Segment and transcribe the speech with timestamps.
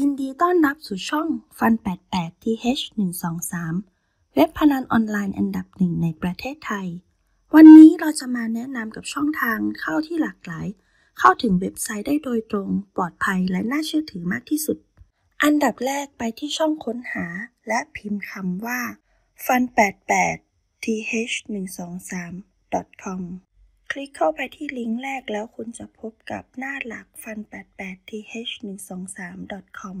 [0.00, 1.74] ยินดีต้อนรับสู่ช่อง Fun
[2.10, 2.82] 88 TH
[3.58, 6.88] 123เว็บพนันออนไลน์อันดับหนึ่งในประเทศไทย
[7.54, 10.66] วันนี้เราจะมาแนะนำกับช่องทางเข้าที่หลากหลาย
[11.18, 14.78] เข้าถึงเว็บไซต์ได้โดยตรง ปลอดภัยและน่าเชื่อถือมากที่สุด
[15.42, 17.26] อันดับแรกไปที่ช่องค้นหา
[17.68, 18.80] และพิมพ์คำว่า
[19.44, 19.62] fun
[20.26, 21.34] 88 th
[21.92, 23.22] 123 com
[23.92, 29.98] คลิกเข้าไปที่ลิงก์แรกแล้วคุณจะพบกับหน้าหลัก fun88th123.com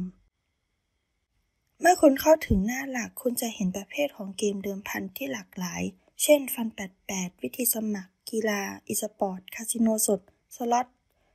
[1.80, 5.82] เมื่อคุณเข้าถึงหน้าหลักคุณจะเห็นประเภทของเกมเดิมพันที่หลากหลาย
[6.22, 6.68] เช่น Fun
[7.04, 10.20] 88 วิธีสมัคร กีฬา อีสปอร์ต คาสิโนสด
[10.56, 10.86] สล็อต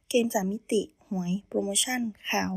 [0.10, 2.02] เกมสามมิติ หวย โปรโมชั่น
[2.32, 2.54] ข่าว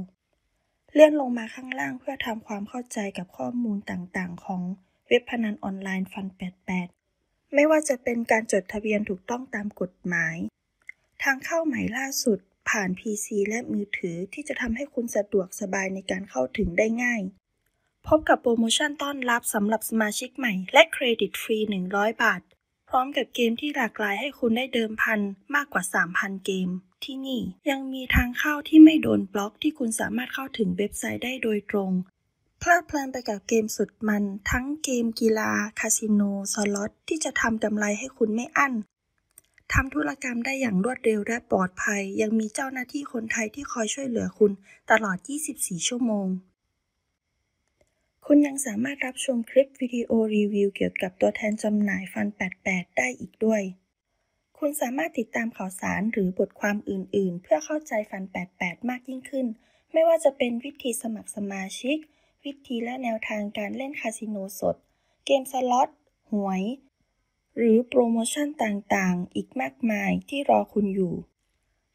[0.93, 4.63] เลื่อนลงมาข้างล่างเพื่อทำความเข้าใจกับข้อมูลต่างๆ ของ
[5.07, 6.27] เว็บพนันออนไลน์ Fun
[6.67, 7.00] 88
[7.55, 10.37] ไม่ว่าจะเป็นการจดทะเบียนถูกต้องตามกฎหมาย
[11.23, 17.23] ทางเข้าใหม่ล่าสุด ผ่าน PC และมือถือที่จะทำให้คุณสะดวกสบายในการเข้าถึงได้ง่าย
[18.07, 21.59] พบกับโปรโมชั่นต้อนรับสำหรับสมาชิกใหม่ และเครดิตฟรี
[21.91, 22.41] 100 บาท
[22.89, 25.21] พร้อมกับเกมที่หลากหลายให้คุณได้เดิมพัน
[25.55, 26.69] มากกว่า 3,000 เกม
[27.05, 31.93] ที่นี่ยังมีทางเข้าที่ไม่โดนบล็อกที่คุณสามารถเข้าถึงเว็บไซต์ได้โดยตรง
[32.63, 36.23] เพลิดเพลินไปกับเกมสุดมัน ทั้งเกมกีฬา คาสิโน
[36.53, 38.75] สล็อต ที่จะทำกำไรให้คุณไม่อั้น
[39.73, 44.53] ทำธุรกรรมได้อย่างรวดเร็วและปลอดภัย ยังมีเจ้าหน้าที่คนไทยที่คอยช่วยเหลือคุณ
[44.91, 45.19] ตลอด
[45.53, 46.27] 24 ชั่วโมง
[48.27, 52.27] คุณยังสามารถรับชมคลิปวิดีโอรีวิวเกี่ยวกับตัวแทนจำหน่ายฟัน
[52.63, 53.63] 88 ได้อีกด้วย
[54.59, 58.23] คุณสามารถติดตามข่าวสารหรือบทความอื่น ๆ เพื่อเข้าใจฟัน
[58.57, 59.47] 88 มากยิ่งขึ้น
[59.93, 61.99] ไม่ว่าจะเป็นวิธีสมัครสมาชิก
[62.45, 64.77] วิธีและแนวทางการเล่นคาสิโนสด
[65.27, 65.89] เกมสล็อต
[66.33, 66.63] หวย
[67.57, 71.15] หรือโปรโมชั่นต่างๆ อีกมากมายที่รอคุณอยู่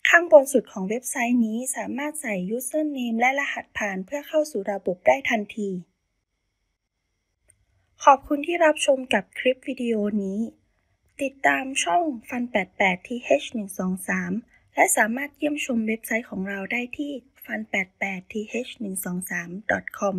[0.10, 5.70] ข้างบนสุดของเว็บไซต์นี้สามารถใส่ username และรหัสผ่านเพื่อเข้าสู่ระบบได้ทันที
[8.04, 10.40] ขอบคุณที่รับชมกับคลิปวิดีโอนี้
[11.22, 14.12] ติดตามช่อง Fun88 TH123
[14.76, 17.12] และสามารถเยี่ยมชมเว็บไซต์ของเราได้ที่
[17.46, 20.16] fun88th123.com